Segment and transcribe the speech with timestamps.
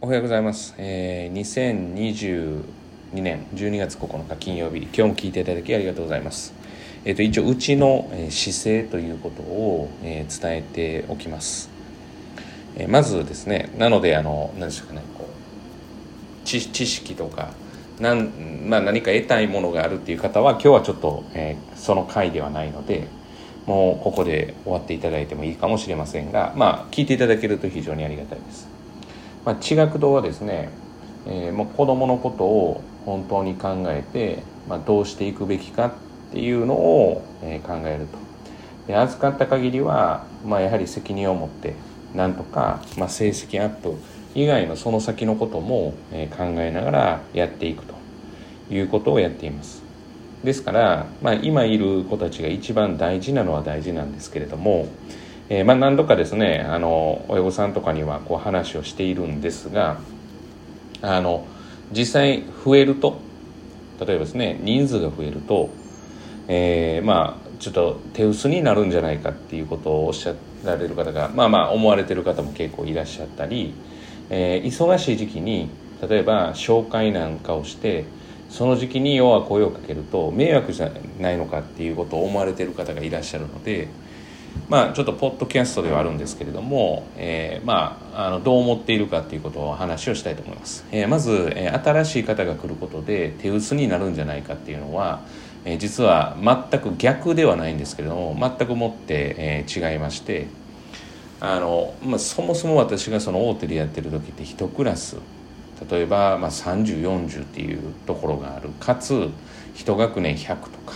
[0.00, 0.76] おはようございます。
[0.78, 2.62] えー、
[3.12, 6.54] 2022年12月9日金曜日、今日も聞いていただきありがとうございます。
[7.04, 11.68] えっ、と、一応、うちの、えー姿勢ということを、えー伝えておきます。
[12.76, 17.50] えーまずですね、なので、あの、何でしょうかね、こう、知知識とか、
[17.98, 18.30] なん
[18.68, 23.08] まあ、何か得たいものがあるっていう方は、今日はちょっと、えーその回ではないので、
[23.66, 28.77] もうここで終わっていただいてもいいかもしれませんが、まあ、聞いていただけると非常にありがたいです。
[29.48, 30.68] まあ、地学堂はですね、
[31.26, 35.92] えーもう子どものことを本当に考えて、まあ、どうしていくべきかっ
[36.32, 38.18] ていうのを、えー考えると。
[38.86, 41.72] で預かった限りは、まあ、やはり責任を持って
[42.14, 43.94] なんとか、まあ、成績アップ
[44.34, 47.94] 以外のその先のことも、えー考えながらやっていくと。
[48.70, 49.82] いうことをやっています。
[50.44, 54.88] ですから、まあ、今いる子たちが一番大事なのは大事なんですけれども、
[55.50, 59.98] えーまあ、何度かですねあの親御さんとかにはこう話をしているんですが
[61.00, 61.46] あの
[61.90, 63.18] 実際増えると
[64.00, 65.70] 例えばですね人数が増えると、
[66.48, 73.74] えーまあちょっと手薄になるんじゃないかっていうことをおっしゃられる方がまあまあ思われてる方も結構いらっしゃったり、
[74.30, 75.68] えー忙しい時期に
[76.08, 78.04] 例えば紹介なんかをして
[78.48, 83.88] その時期に要は声をかけると迷惑じゃないのかっていうことを思われてる方がいらっしゃるので
[84.68, 95.20] まあちょっとポッドキャストではあるんですけれども、えーまああのどう思っているかっていうことを話をしたいと思います、えーまず、えー新しい方が来ることで手薄になるんじゃないかっていうのは、
[95.64, 100.46] えー実は全く逆ではないんですけれども全くもって、えー違いまして
[101.40, 105.16] あの、まあ、そもそも私がその大手でやってる時って一クラス
[105.90, 108.70] 例えば、まあ、3040っていうところがある。
[108.80, 109.30] かつ
[109.74, 110.94] 一学年100とか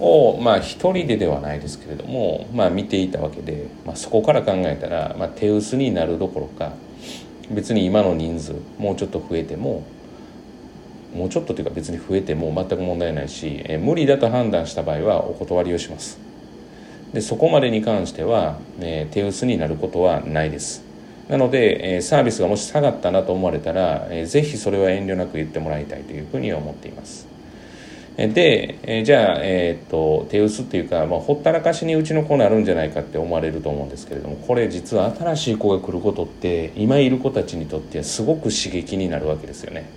[0.00, 6.72] をまあ一人でではないですけれども、まあ、見ていたわけで、まあ、そこから考えたら、まあ、手薄になるどころか
[7.50, 9.84] 別に今の人数もうちょっと増えても
[11.14, 16.18] もうちょっとというか別に増えても全く問題ないし、え無理だと判断した場合はお断りをします。
[17.12, 20.84] でそこまでに関しては、え手薄になることはないです。
[21.28, 27.26] なので、えサービスがもし下がったなと思われたら、えーぜひそれは遠慮なく言ってもらいたいというふうに思っています。
[28.26, 39.88] で、えーじゃあ、えーっと手薄っていうか、まあ、ほったらかしにうちの子になるんじゃないかって思われると思うんですけれどもこれ実は新しい子が来ることって今いる子たちにとってはすごく刺激になるわけですよね。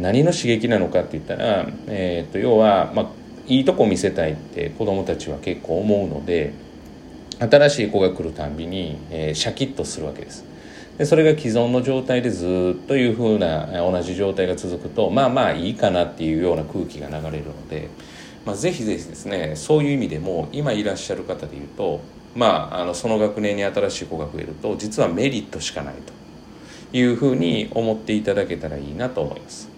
[0.00, 3.06] 何の刺激なのかって言ったら、えーっと要は、まあ、
[3.46, 6.52] いいとこ見せたいって子供たちは結構思うので
[7.38, 10.44] 新しい子が来るたんびに、えーシャキッとするわけです。
[10.98, 17.88] でそれが既存の状態でずっというふうな同じ状態が続くとまあまあいいかなっていうような空気が流れるので、
[18.44, 22.00] まあ、ぜひぜひですねそういう意味でも今いらっしゃる方でいうと
[22.34, 29.68] まああのその学年に新しい子が増えると実はメリットしかないというふうに思っていただけたらいいなと思います。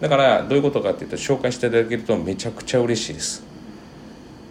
[0.00, 3.42] だからどういうことかっていうと紹介していただけるとめちゃくちゃ嬉しいです。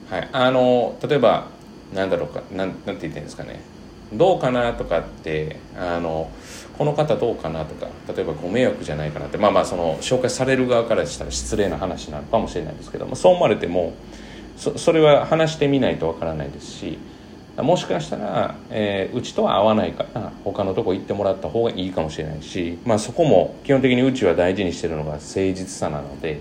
[0.09, 1.47] はい、あの例えば
[1.93, 3.61] なんだろうかなんなんて言っていいんですかね。
[4.13, 6.29] どうかなとかってあの
[6.77, 13.93] この方どうかなとか例えばご迷惑じゃないかなってまあまあその紹介される側からしたら失礼な話なのかもしれないですけどもそう思われても
[14.57, 16.97] そそれは話してみないとわからないですし
[17.57, 26.39] もしかしたら、えーうちとは合わないから他のとこ行ってもらった方がいいかもしれないし、まあ、そこも基本的にうちは大事にしてるのが誠実さなので。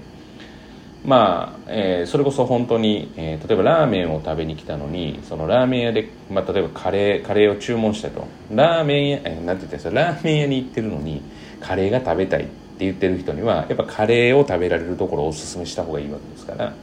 [1.05, 8.27] まあ、えーそれこそ本当に、えー例えばラーメンを食べに来たのにそのラーメン屋で、まあ、例えばカレーカレーを注文したと。
[8.53, 11.23] ラーメン屋、えーなんて言ってんラーメン屋に行ってるのに
[11.61, 16.75] カレーが食べたいって言ってる人にはやっぱカレーを食べられるところをおすすめした方がいいわけですから、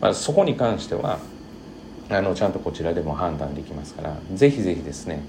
[0.00, 1.18] まあ、そこに関しては
[2.08, 5.20] あのちゃんとこちらでも判断できますからぜひぜひですね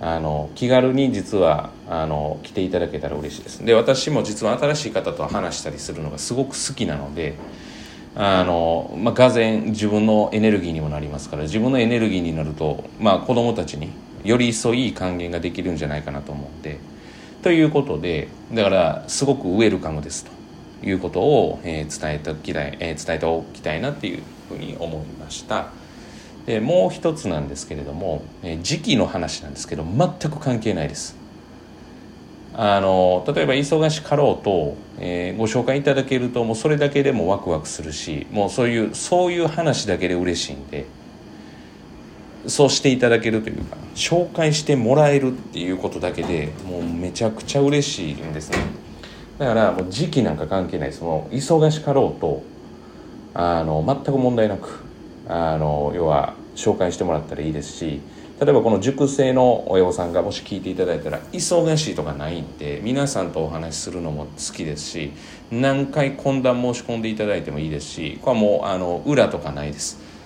[0.00, 3.64] あの気軽に実はあの来ていただけたら嬉しいです。
[3.64, 7.34] で私も実は新しい方と話したりするのがすごく好きなので
[8.14, 13.90] あの、まあ、がぜん自分のエネルギーにもなりますから自分のエネルギーになると、まあ、子供たちに
[14.24, 16.78] より一層いい還元ができるんじゃないかなと思うんで
[17.42, 20.38] ということでだからすごくウェルカムですと。
[20.82, 25.70] いうことを、えー伝えておきたい、えー伝えておきたいなっていうふうに思いました。
[26.48, 31.14] でもう一つなんですけれども、えー時期の話なんですけど全く関係ないです。
[32.54, 40.86] あの例えば忙しかろうと、えーご紹介いただけるともうそれだけでもワクワクするしもうそういうそういう話だけで嬉しいんで
[42.46, 48.56] そうしていただけるというか紹介してもらえるっていうことだけでもうめちゃくちゃ嬉しいんですね。
[49.36, 52.42] だからもう時期なんか関係ないその忙しかろうと
[53.34, 54.87] あの全く問題なく。
[55.28, 58.00] あの要は紹介してもらったらいいですし
[58.40, 65.12] 例えばこの熟成の親御さんがもし聞いていただいたら忙しいとかないんで皆さんとお話しするのも好きですし
[65.50, 70.17] 何回懇談申し込んでいただいてもいいですしこれはもうあの裏とかないです。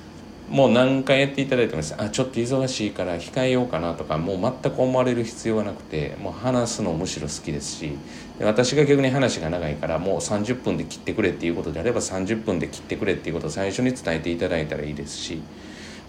[0.52, 7.92] もう何回やっていただいてもあちょっと忙しいから控えようかなとかもう全く思われる必要がなくてもう話すのむしろ好きですし
[8.38, 15.40] 私が逆に話が長いからもう30分で切ってくれっていうことであれば30分で切ってくれっていうことを最初に伝えていただいたらいいですし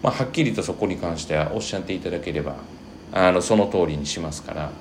[0.04, 2.58] まあ、はっきりとそこに関してはおっしゃっていただければ
[3.14, 4.72] あのその通りにしますから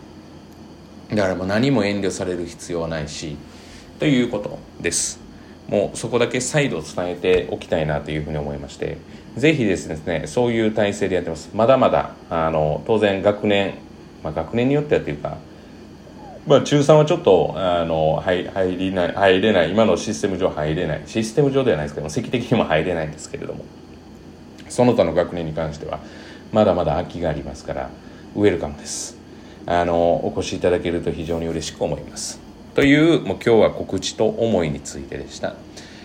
[1.11, 3.37] だからもう何も遠慮される必要はないし
[4.01, 5.21] ということです。
[5.69, 8.99] もうそこだけ再度伝えておきたいなというふうに思いまして
[9.37, 11.51] ぜひですねそういう体制でやってます。
[11.55, 13.75] まだまだあの当然学年、
[14.23, 15.39] まあ、学年によってはというか
[16.45, 21.03] まあ、中3はちょっとあの入入りない入れない今のシステム上入れない。
[21.07, 23.65] システム上ではないですけど席的にも入れないんですけれども
[24.69, 26.01] その他の学年に関しては
[26.51, 27.91] まだまだ空きがありますから
[28.35, 29.17] ウェルカムです。
[29.67, 32.41] あのお越しいただけると非常に嬉しく思います。
[32.75, 35.57] というもう今日は告知と思いについてでした、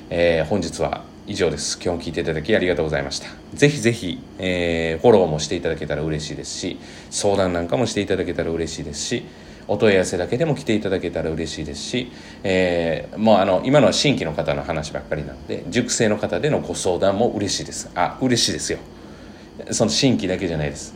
[0.10, 1.80] えー、本日は以上です。
[1.82, 3.30] 今日も聞いていただきありがとうございました。
[3.54, 6.78] ぜひぜひ、えー、フォローもしていただけたら嬉しいですし
[7.10, 9.24] 相談なんかもしていただけたら嬉しいですし
[9.70, 12.12] お問い合わせだけでも来ていただけたら嬉しいですし、
[12.44, 17.90] えー、もうあの今のは新規の方の話ばっかりなので熟成の方でのご相談も嬉しいです。
[17.96, 18.80] あ嬉しいですよ。
[19.72, 20.94] その新規だけじゃないです。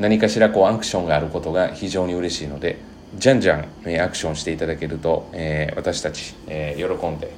[0.00, 7.32] 何かしらこうアクションがあることが非常に嬉しいのでじゃんじゃん、え、アクションしていただけると、えー、私たち、えー、喜んで、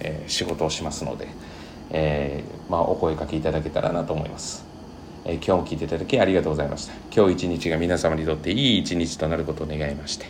[0.00, 1.28] えー、仕事をしますので、
[1.90, 4.64] えーまあ、お声かけいただけたらなと思います。
[5.24, 6.94] え今日も聞いていただきありがとうございました。
[7.14, 10.26] 今日一日が皆様にとっていい一日となることを願いまして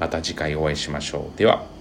[0.00, 1.38] また次回お会いしましょう。
[1.38, 1.75] では。